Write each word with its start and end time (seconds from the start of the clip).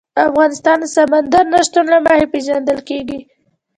افغانستان 0.29 0.77
د 0.81 0.85
سمندر 0.95 1.43
نه 1.53 1.59
شتون 1.67 1.85
له 1.93 1.97
مخې 2.05 2.25
پېژندل 2.33 2.79
کېږي. 2.89 3.19